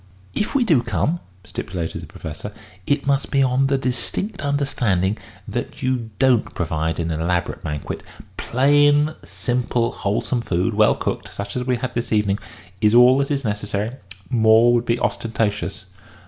[0.33, 2.51] "If we do come," stipulated the Professor,
[2.87, 5.15] "it must be on the distinct understanding
[5.47, 8.01] that you don't provide an elaborate banquet.
[8.35, 12.39] Plain, simple, wholesome food, well cooked, such as we have had this evening,
[12.81, 13.91] is all that is necessary.
[14.31, 15.85] More would be ostentatious."